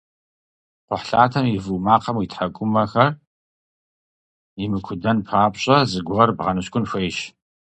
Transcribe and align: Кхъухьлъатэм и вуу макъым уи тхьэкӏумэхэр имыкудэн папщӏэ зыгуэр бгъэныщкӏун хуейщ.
Кхъухьлъатэм 0.87 1.45
и 1.55 1.59
вуу 1.63 1.83
макъым 1.85 2.17
уи 2.17 2.29
тхьэкӏумэхэр 2.31 3.09
имыкудэн 4.63 5.17
папщӏэ 5.27 5.77
зыгуэр 5.91 6.29
бгъэныщкӏун 6.37 6.85
хуейщ. 6.89 7.17